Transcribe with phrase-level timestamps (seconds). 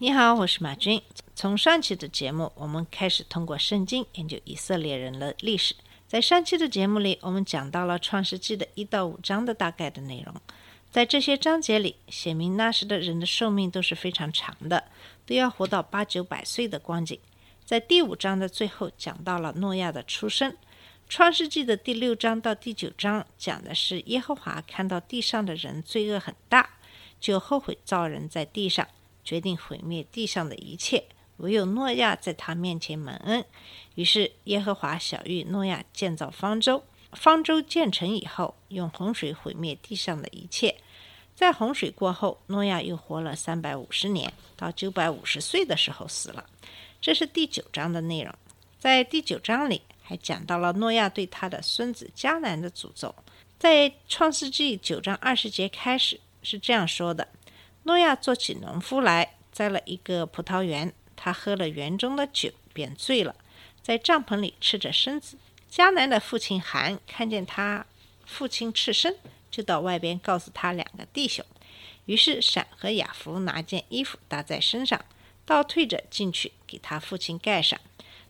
[0.00, 1.02] 你好，我是马军。
[1.34, 5.74] 从上期的节目，我们开始通过圣经研究以色列人的历史。
[6.06, 10.32] 在上期的节目里，我们讲到了创世纪的一到五章的大概的内容。
[10.88, 14.84] 在这些章节里，写明那时的人的寿命都是非常长的，
[15.26, 17.18] 都要活到八九百岁的光景。
[17.64, 20.56] 在第五章的最后，讲到了诺亚的出生。
[21.08, 26.70] 创世纪的第六章到第九章讲的是耶和华看到地上的人罪恶很大，
[27.18, 28.86] 就后悔造人在地上，
[29.28, 31.04] 决定毁灭地上的一切，
[31.36, 33.44] 唯有诺亚在他面前蒙恩。
[33.94, 36.82] 于是耶和华晓谕诺亚建造方舟。
[37.12, 40.74] 方舟建成以后，用洪水毁灭地上的一切。
[41.34, 46.46] 在洪水过后，诺亚又活了三百五十年，到九百五十岁的时候死了。
[46.98, 48.34] 这是第九章的内容。
[48.78, 53.14] 在第九章里，还讲到了诺亚对他的孙子迦南的诅咒。
[53.58, 57.28] 在创世纪九章二十节开始是这样说的：
[57.88, 63.34] 诺亚做起农夫来，栽了一个葡萄园，他喝了园中的酒，便醉了，
[63.82, 65.38] 在帐篷里赤着身子。
[65.70, 67.86] 迦南的父亲韩看见他
[68.26, 69.16] 父亲赤身，
[69.50, 71.42] 就到外边告诉他两个弟兄。
[72.04, 75.02] 于是闪和雅弗拿件衣服搭在身上，
[75.46, 77.80] 倒退着进去给他父亲盖上。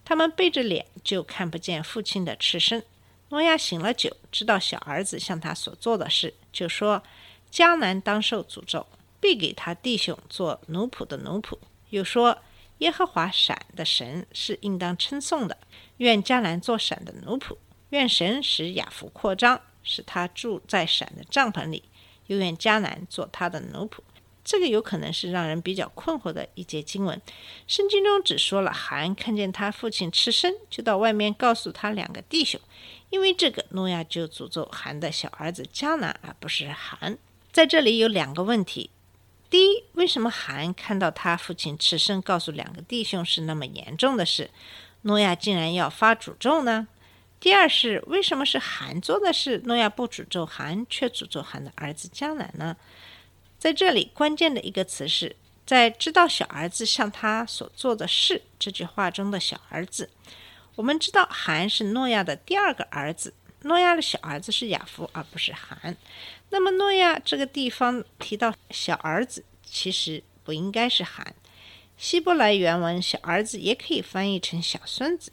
[0.05, 2.85] 他们背着脸，就看不见父亲的赤身。
[3.31, 7.03] 诺亚醒了酒，知道小儿子向他所做的事，就说
[7.51, 8.87] ：“迦南当受诅咒，
[9.21, 11.59] 必给他弟兄做奴仆的奴仆。”
[11.91, 12.39] 又说
[12.79, 15.57] ：“耶和华闪的神是应当称颂的，
[15.99, 17.57] 愿迦南做闪的奴仆，
[17.91, 21.85] 愿神使雅弗扩张，使他住在闪的帐篷里，
[22.27, 24.01] 又愿迦南做他的奴仆。”
[24.45, 27.21] 这个有可能是让人比较困惑的一节经文。
[27.67, 32.59] 圣经中只说了韩看见他父亲吃生，就到外面告诉他两个弟兄。
[33.11, 37.19] 因为这个，诺亚就诅咒韩的小儿子迦南，而不是韩。
[37.53, 38.89] 在这里有两个问题：
[39.51, 44.51] 第一，为什么韩看到他父亲赤身，告诉两个弟兄是那么严重的事，
[45.03, 46.87] 诺亚竟然要发诅咒呢？
[47.41, 52.77] 第二是为什么是韩做的事，诺亚不诅咒韩，却诅咒韩的儿子迦南呢？
[53.59, 55.35] 在这里，关键的一个词是
[55.65, 60.11] 在知道小儿子向他所做的事这句话中的小儿子。
[60.75, 63.33] 我们知道韩是诺亚的第二个儿子，
[63.63, 65.97] 诺亚的小儿子是雅夫，而不是韩。
[66.51, 71.35] 那么诺亚这个地方提到小儿子，其实不应该是韩。
[71.97, 75.33] 希伯来原文“小儿子”也可以翻译成“小孙子”。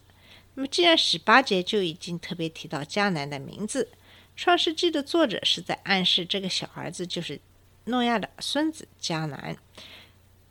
[0.56, 3.91] 那么既然十八节就已经特别提到迦南的名字，
[4.35, 7.40] 《创世纪》的作者是在暗示这个小儿子就是
[7.84, 9.56] 诺亚的孙子迦南。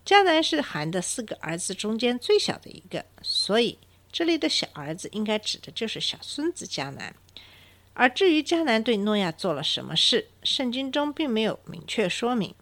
[0.07, 3.79] 迦南是韩的四个儿子中间最小的一个，所以
[4.13, 7.17] 这里的小儿子应该指的就是小孙子迦南。
[7.95, 12.55] 而至于迦南对诺亚做了什么事，圣经中并没有明确说明，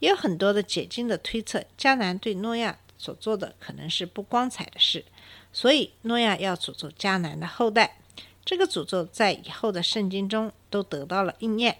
[0.00, 5.04] 也有很多的解经的推测，迦南对诺亚所做的可能是不光彩的事，
[5.52, 7.98] 所以诺亚要诅咒迦南的后代。
[8.44, 11.78] 这个诅咒在以后的圣经中都得到了应验。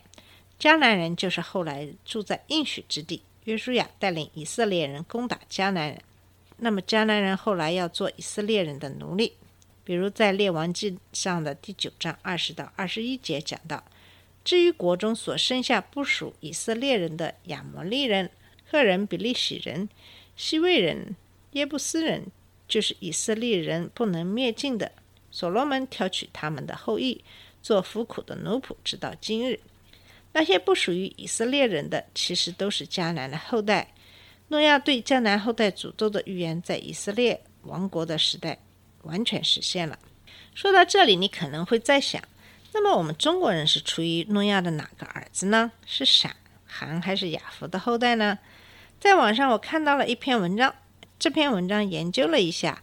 [0.60, 6.00] 迦南人就是后来住在应许之地，约书亚带领以色列人攻打迦南人。
[6.58, 9.32] 那么迦南人后来要做以色列人的奴隶，
[9.84, 13.84] 比如在列王记上的第九章二十到二十一节讲到，
[14.44, 18.30] 至于国中所剩下不属以色列人的亚摩利人、
[18.70, 19.88] 赫人、比利洗人、
[20.36, 21.16] 西魏人、
[21.52, 22.26] 耶布斯人，
[22.68, 24.92] 就是以色列人不能灭尽的，
[25.30, 27.24] 所罗门挑取他们的后裔
[27.60, 29.60] 做服苦的奴仆，直到今日。
[30.32, 33.92] 那些不属于以色列人的，其实都是迦南的后代。
[34.48, 38.58] 诺亚对迦南后代诅咒的预言，在以色列王国的时代
[39.02, 39.98] 完全实现了。
[40.54, 42.22] 说到这里，你可能会在想，
[42.72, 45.72] 那么我们中国人是出于诺亚的哪个儿子呢？
[45.86, 48.38] 是闪、韩还是雅弗的后代呢？
[49.00, 50.74] 在网上我看到了一篇文章，
[51.18, 52.82] 这篇文章研究了一下，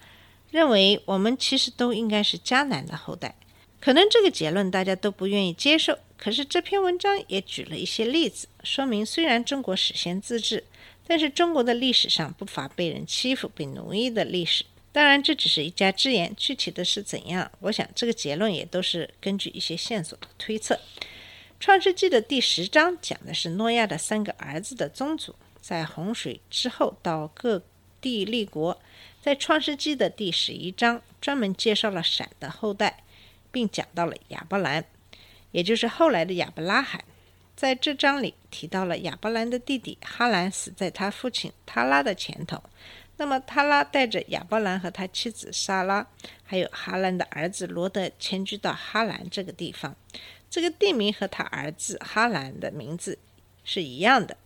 [0.52, 3.36] 认为我们其实都应该是迦南的后代。
[3.80, 5.98] 可能这个结论大家都不愿意接受。
[6.18, 10.66] 可是这篇文章也举了一些例子，说明虽然中国实现自治，
[11.08, 14.66] 但是中国的历史上不乏被人欺负、被奴役的历史。
[14.92, 20.80] 当然，这只是一家之言，具体的是怎样，我想这个结论也都是根据一些线索的推测。
[21.60, 27.62] 创世纪的第十章讲的是诺亚的三个儿子的宗族，在洪水之后到各
[28.02, 28.82] 地立国，
[29.22, 33.04] 在创世纪的第十一章专门介绍了闪的后代，
[33.52, 34.86] 并讲到了亚伯兰，
[35.52, 37.04] 也就是后来的亚伯拉罕。
[37.56, 42.64] 在这章里提到了亚伯兰的弟弟哈兰死在他父亲塔拉的前头，
[43.20, 46.08] 那么他拉带着亚伯兰和他妻子莎拉，
[46.46, 49.94] 还有哈兰的儿子罗德迁居到哈兰这个地方。
[50.50, 53.20] 这个地名和他儿子哈兰的名字
[53.66, 54.38] 是一样的。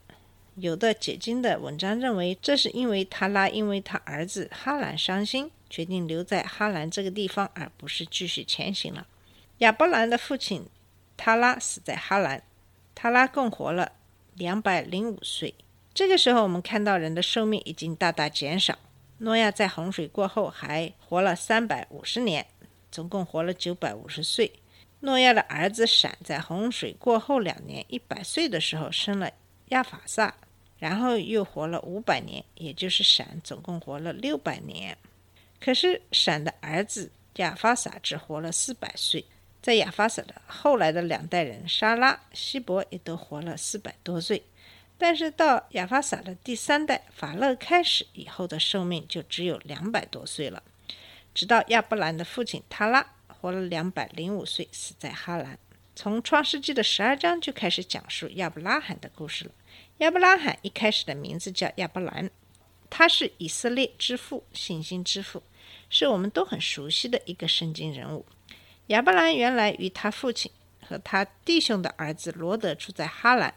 [0.56, 9.06] 有的解经的文章认为，这是因为他拉因为他儿子哈兰伤心，决定留在哈兰这个地方，而不是继续前行了。
[9.60, 10.66] 亚伯兰的父亲
[11.16, 12.42] 塔拉死在哈兰。
[12.96, 13.92] 塔拉共活了
[14.34, 15.54] 两百零五岁。
[15.94, 18.80] 这个时候，我们看到人的寿命已经大大减少。
[19.19, 22.48] 诺亚在洪水过后还活了三百五十年，
[22.92, 24.51] 总共活了九百五十岁。
[25.01, 29.30] 诺亚的儿子闪在洪水过后两年，一百岁的时候生了
[29.69, 30.34] 亚法萨，
[30.80, 34.98] 然后又活了五百年，也就是闪总共活了六百年。
[35.60, 39.24] 可是闪的儿子亚法萨只活了四百岁。
[39.62, 44.44] 在亚法撒的后来的两代人，沙拉、希伯也都活了四百多岁，
[44.98, 50.63] 但是到亚法撒的第三代法勒开始以后的寿命就只有两百多岁了。
[51.34, 55.57] 直到亚伯兰的父亲塔拉活了两百零五岁，死在哈兰。
[55.95, 59.51] 从创世纪的十二章就开始讲述亚伯拉罕的故事了。
[59.98, 62.30] 亚伯拉罕一开始的名字叫亚伯兰，
[62.89, 65.44] 他是以色列之父、信心之父，
[65.89, 68.25] 是我们都很熟悉的一个圣经人物。
[68.88, 70.51] 亚伯兰原来与他父亲
[70.88, 73.54] 和他弟兄的儿子罗德住在哈兰。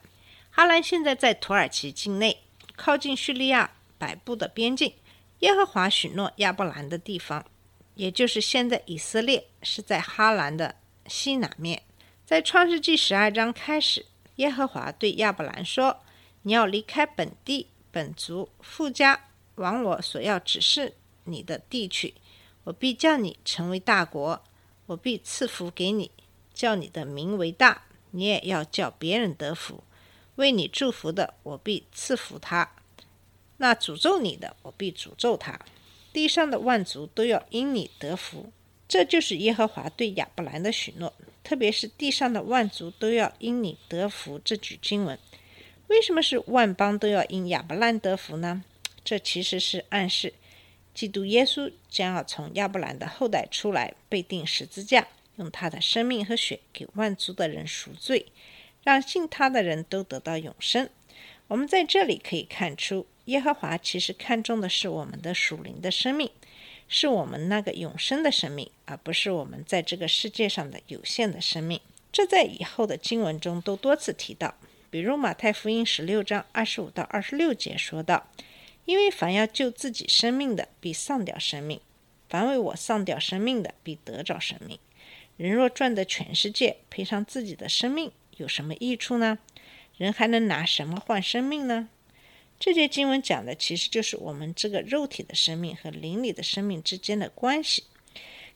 [0.56, 2.44] 哈兰现在在土耳其境内，
[2.76, 4.94] 靠近叙利亚北部的边境。
[5.41, 7.44] 耶和华许诺亚伯兰的地方，
[7.94, 10.76] 也就是现在以色列，是在哈兰的
[11.06, 11.82] 西南面。
[12.25, 14.06] 在创世纪十二章开始，
[14.37, 16.00] 耶和华对亚伯兰说
[16.41, 20.94] ：“你要离开本地、本族、富家，往我所要指示
[21.25, 22.14] 你的地去。
[22.64, 24.43] 我必叫你成为大国。”
[24.87, 26.11] 我必赐福给你，
[26.55, 27.82] 叫你的名为大，
[28.12, 29.85] 你也要叫别人得福。
[30.37, 32.69] 为你祝福的，我必赐福他；
[33.59, 35.61] 那诅咒你的，我必诅咒他。
[36.12, 38.50] 地上的万族都要因你得福。
[38.88, 41.12] 这就是耶和华对亚伯兰的许诺，
[41.43, 45.19] 特别是地上的万族都要因你得福这句经文。
[45.88, 48.62] 为什么是万邦都要因亚伯兰得福呢？
[49.05, 50.35] 这其实是暗示。
[50.94, 55.06] 基督耶稣将要从亚伯兰的后代出来，被钉十字架，
[55.37, 58.27] 用他的生命和血给万族的人赎罪，
[58.87, 60.88] 让信他的人都得到永生。
[61.49, 66.31] 我们在这里可以看出，耶和华其实看重的是我们的属灵的生命，
[66.87, 71.81] 是我们那个永生的生命，而不是我们在这个世界上的有限的生命。
[72.12, 74.55] 这在以后的经文中都多次提到，
[74.89, 78.29] 比如马太福音十六章二十五到二十六节说道。
[78.85, 81.81] 因为凡要救自己生命的，必丧掉生命；
[82.29, 84.79] 凡为我丧掉生命的，必得着生命。
[85.37, 89.38] 人若赚得全世界，赔上自己的生命，有什么益处呢？
[89.97, 91.88] 人还能拿什么换生命呢？
[92.59, 97.85] 这节经文讲的其实就是我们这个肉体的生命和灵里的生命之间的关系，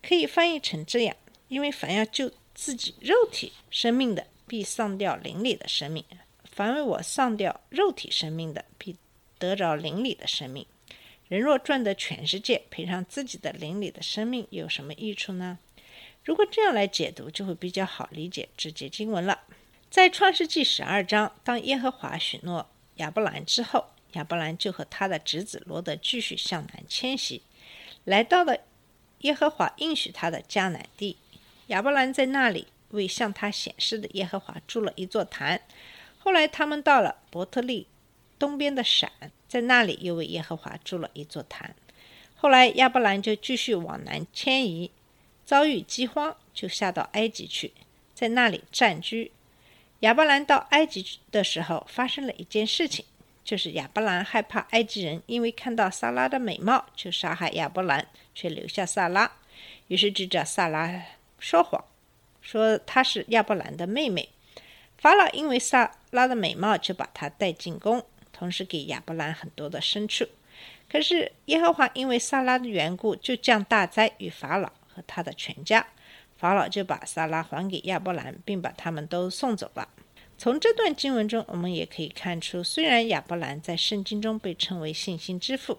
[0.02, 1.16] 可以翻译成这样：
[1.48, 6.04] 因为凡要救自己肉体生命的，必丧掉灵里的生命；
[6.50, 8.96] 凡为我丧掉肉体生命的，必。
[9.38, 10.66] 得着灵里的生命，
[11.26, 15.58] 人若赚得全世界，赔上自己的灵里的生命，有什么益处呢？
[16.22, 19.40] 如果这样来解读，就会比较好理解这节经文了。
[19.90, 27.42] 在创世纪十二章，当耶和华许诺亚伯兰之后，亚伯兰就和他的侄子罗德继续向南迁徙，
[28.04, 28.56] 来到了
[29.22, 31.16] 耶和华应许他的迦南地。
[31.66, 35.60] 亚伯兰在那里为向他显示的耶和华筑了一座坛。
[36.20, 37.86] 后来他们到了伯特利。
[38.38, 39.12] 东边的闪，
[39.46, 41.76] 在那里又为耶和华筑了一座坛。
[42.34, 44.90] 后来亚伯兰就继续往南迁移，
[45.44, 47.74] 遭遇饥荒，就下到埃及去，
[48.14, 49.30] 在那里暂居。
[50.00, 53.04] 亚伯兰到埃及的时候，发生了一件事情，
[53.44, 59.30] 就是亚伯兰害怕埃及人因为看到萨拉的美貌就杀害亚伯兰，却留下萨拉，
[59.88, 61.02] 于是就叫萨拉
[61.38, 61.84] 说谎，
[62.40, 64.28] 说她是亚伯兰的妹妹。
[64.96, 68.04] 法老因为萨拉的美貌，就把她带进宫。
[68.32, 70.26] 同时给亚伯兰很多的牲畜，
[70.90, 75.86] 可是耶和华因为萨拉的缘故，就降大灾于法老和他的全家。
[76.40, 79.86] 法老就把萨拉还给亚伯兰，并把他们都送走了。
[80.38, 85.78] 从这段经文中，我们也可以看出，虽然亚伯兰在圣经中被称为信心之父，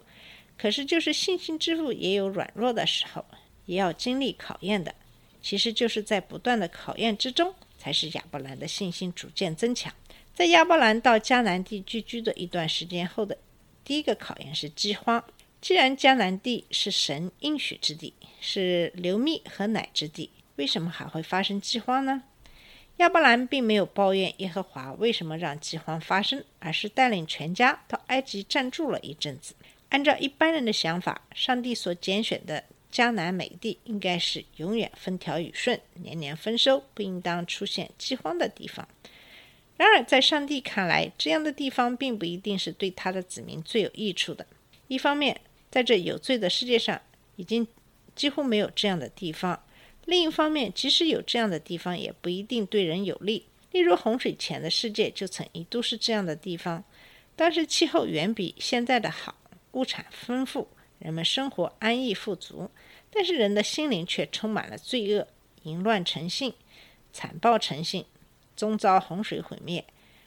[0.55, 3.25] 可是就是信心之父也有软弱的时候，
[3.65, 4.93] 也要经历考验的。
[5.41, 9.91] 其实就是在不断的考验之中，才是亚伯兰的信心逐渐增强。
[10.35, 13.35] 在亚伯兰到迦南地居居的一段时间后的
[13.83, 15.23] 第一个考验是饥荒。
[15.59, 22.23] 既然迦南地是神应许之地，是流蜜和奶之地，为什么还会发生饥荒呢？
[22.97, 29.55] 亚伯兰并没有抱怨耶和华为什么让饥荒发生，而是带领全家到埃及暂住了一阵子。
[29.89, 38.87] 按照一般人的想法，上帝所拣选的迦南美地应该是永远风调雨顺、年年丰收，不应当出现饥荒的地方。
[39.77, 44.45] 然而，在上帝看来，这样的地方并不一定是对他的子民最有益处的。
[44.87, 45.41] 一方面，
[45.71, 47.01] 在这有罪的世界上，
[47.37, 47.67] 已经
[48.13, 49.63] 几乎没有这样的地方。
[50.11, 53.45] 另一方面，即使有这样的地方，也不一定对人有利。
[53.71, 56.83] 例如，洪水前的世界就曾一度是这样的地方，
[57.37, 59.37] 当时气候远比现在的好，
[59.71, 60.67] 物产丰富，
[60.99, 62.69] 人们生活安逸富足。
[63.09, 65.25] 但是人的心灵却充满了罪恶，
[65.63, 66.53] 淫乱成性，
[67.13, 68.03] 残暴成性，
[68.57, 69.85] 终遭洪水毁灭。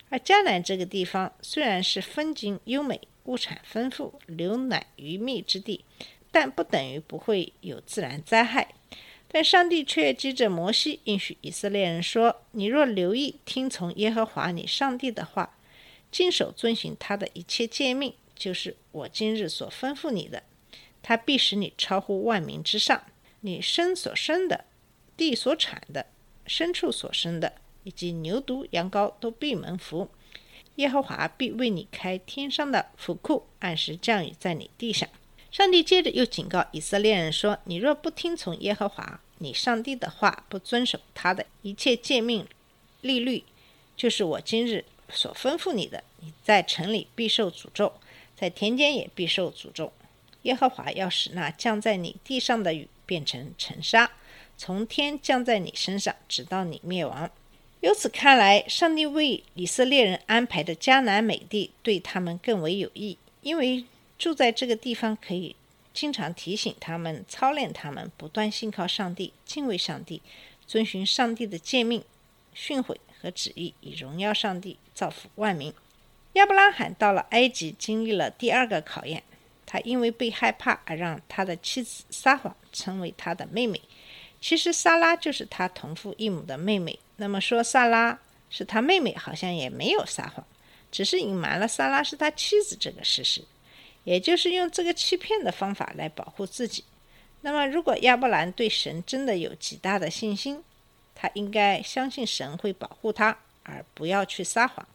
[0.09, 5.85] 而迦南这个地方虽然是风景优美、物产丰富、流奶鱼蜜之地，
[6.31, 8.75] 但不等于不会有自然灾害。
[9.35, 15.57] 但上帝却接着摩西应许以色列人说：“你若留意听从耶和华你上帝的话，
[16.13, 20.45] 谨守遵行他的一切诫命，就是我今日所吩咐你的，
[21.03, 23.03] 他必使你超乎万民之上。
[23.41, 24.67] 你生所生的，
[25.17, 26.07] 地所产的，
[26.47, 30.09] 牲畜所生的，以及牛犊羊羔都必蒙福。
[30.77, 35.09] 耶和华必为你开天上的府库，按时降雨在你地上。”
[35.51, 42.47] 上帝接着又警告以色列人说：“你若不听从耶和华你上帝的话，不遵守他的一切诫命、
[43.01, 43.45] 律律，
[43.97, 47.93] 就是我今日所吩咐你的，你在城里必受诅咒，
[48.37, 49.93] 在田间也必受诅咒。
[50.43, 54.11] 耶和华要使那降在你地上的雨变成尘沙，
[54.57, 57.31] 从天降在你身上，直到你灭亡。”
[57.81, 63.85] 由此看来，上帝为以色列人安排的迦南美地对他们更为有益，因为。
[64.17, 65.57] 住在这个地方，可以
[65.95, 70.21] 经常提醒他们、操练他们，不断信靠上帝、敬畏上帝、
[70.67, 72.05] 遵循上帝的诫命、
[72.53, 75.73] 训诲和旨意，以荣耀上帝、造福万民。
[76.33, 79.23] 亚伯拉罕到了埃及，经历了第二个考验。
[79.67, 83.81] 他因为被害怕而让他的妻子撒谎，成为他的妹妹。
[84.41, 86.99] 其实萨拉就是他同父异母的妹妹。
[87.17, 88.21] 那么说萨拉
[88.51, 90.45] 是他妹妹，好像也没有撒谎，
[90.93, 93.43] 只是隐瞒了萨拉是他妻子这个事实。
[94.05, 96.85] 也就是用这个欺骗的方法来保护自己。
[97.41, 100.63] 那么，如果亚伯兰对神真的有极大的信心，
[101.15, 104.87] 他应该相信神会保护他，而不要去撒谎。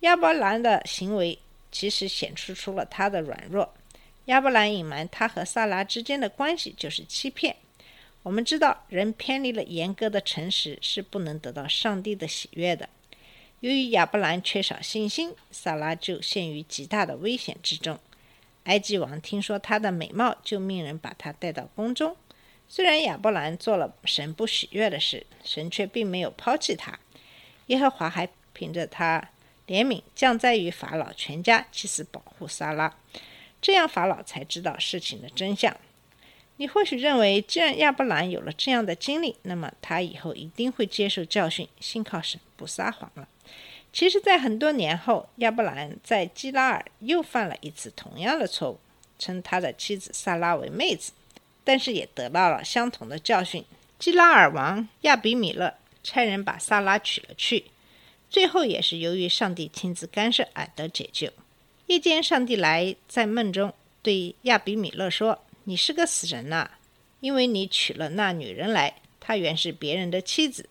[0.00, 1.38] 亚伯兰的行为
[1.72, 3.74] 其实显示出了他的软弱。
[4.26, 7.56] 亚伯兰隐瞒他和萨拉之间的关系就是欺骗。
[8.22, 12.88] 我们知道，人偏离了严格的诚实是不能得到上帝的喜悦的。
[13.60, 17.98] 由于亚伯兰缺少信心，萨拉就陷于极大的危险之中。
[18.64, 22.16] 埃及王听说她的美貌，就命人把她带到宫中。
[22.68, 26.98] 虽然亚伯兰做了神不喜悦的事，神却并没有抛弃他。
[27.66, 29.30] 耶和华还凭着他
[29.66, 32.96] 怜悯降灾于法老全家，其此保护撒拉。
[33.60, 35.76] 这样法老才知道事情的真相。
[36.58, 43.26] 你或许认为，既然亚伯兰有了这样的经历，那么他以后一定会接受教训，信靠神，不撒谎了。
[43.92, 48.78] 其实，在很多年后，亚伯兰在基拉尔又犯了一次同样的错误，
[49.18, 51.12] 称他的妻子萨拉为妹子，
[51.64, 53.64] 但是也得到了相同的教训。
[53.98, 57.64] 基拉尔王亚比米勒差人把萨拉娶了去，
[58.30, 61.28] 最后也是由于上帝亲自干涉而得解救。
[61.86, 66.70] 夜间，上帝来在梦中对亚比米勒说：“你是个死人呐，
[67.18, 70.68] 因为你娶了那女人来，她原是别人的妻子。”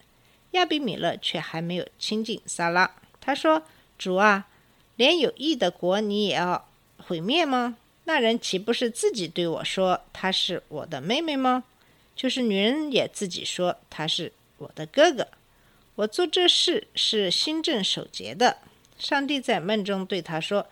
[0.51, 2.89] 亚比米勒却还没有亲近萨拉。
[3.29, 3.61] 他说
[3.95, 4.47] ：“主啊，
[4.95, 6.67] 连有益的国你也要
[6.97, 7.77] 毁灭吗？
[8.05, 11.63] 那人岂不是自己对我说她是我的妹妹吗？
[12.15, 15.27] 就是女人也自己说他是我的哥哥。
[15.93, 18.57] 我做这事是心正守节的。
[18.97, 20.65] 上帝在梦中对他说：‘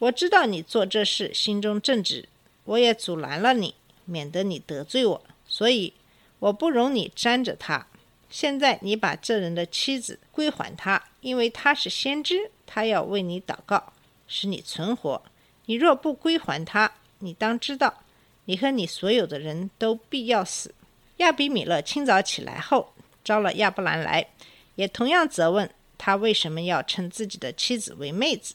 [0.00, 2.28] 我知道你做这事心中正直，
[2.64, 5.94] 我也阻拦了你，免得你得罪我，所以
[6.40, 7.86] 我不容你沾着他。’”
[8.28, 13.94] 现在你把这人的妻子归还他，因为他是先知，他要为你祷告，
[14.28, 15.22] 使你存活。
[15.64, 18.02] 你若不归还他，你当知道，
[18.44, 20.74] 你和你所有的人都必要死。
[21.16, 22.92] 亚比米勒清早起来后，
[23.24, 24.26] 招了亚伯兰来，
[24.74, 28.54] 也同样责问他为什么要称自己的妻子为妹子。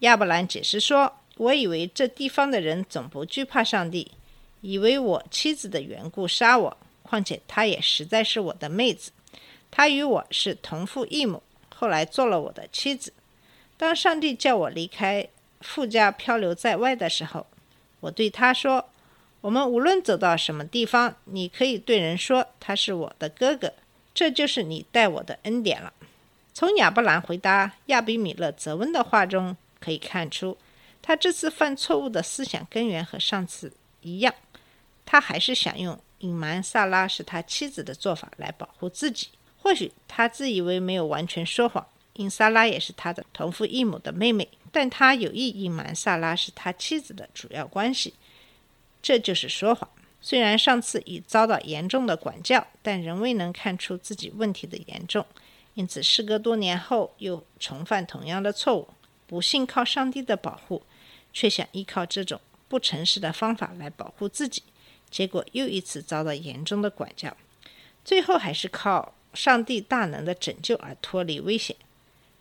[0.00, 4.12] 亚伯兰解释说：“我以为这地方的人总不惧怕上帝，
[4.60, 9.10] 以为我妻子的缘故杀我。”况且她也实在是我的妹子，
[9.70, 11.42] 她与我是同父异母，
[11.74, 13.12] 后来做了我的妻子。
[13.76, 15.28] 当上帝叫我离开
[15.60, 17.46] 富家漂流在外的时候，
[18.00, 18.88] 我对他说
[19.42, 23.72] ：“我们无论走到什么地方，你可以对人说他是我的哥哥，
[24.14, 25.92] 这就是你待我的恩典了。”
[26.54, 30.56] 从亚伯兰回答亚比米勒责问的话中可以看出，
[31.02, 34.32] 他这次犯错误的思想根源和上次一样，
[35.04, 39.30] 他还是想用隐瞒萨拉是他妻子的做法来保护自己。
[39.64, 48.12] 或许他自以为没有完全说谎，因萨拉也是他的同父异母的妹妹，但他有意隐瞒萨拉是他妻子的主要关系，
[49.00, 49.88] 这就是说谎。
[50.20, 55.24] 虽然上次已遭到严重的管教，但仍未能看出自己问题的严重。
[55.72, 58.88] 因此，事隔多年后又重犯同样的错误，
[59.26, 60.82] 不幸靠上帝的保护，
[61.32, 64.62] 却想依靠这种不诚实的方法来保护自己，
[65.10, 67.34] 结果又一次遭到严重的管教，
[68.04, 71.76] 最后还是靠上帝大能的拯救而脱离危险。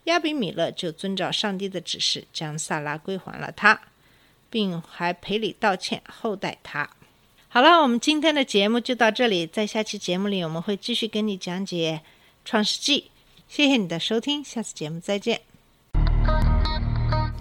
[0.05, 3.81] 亚比米勒就遵照上帝的指示，将萨拉归还了他，
[4.49, 6.89] 并还赔礼道歉，厚待他。
[7.47, 12.01] 好了，我们今天的节目就到这里，在下期节目里我们会继续跟你讲解
[12.43, 13.11] 创世纪。
[13.47, 15.52] 谢谢你的收听，下次节目再见。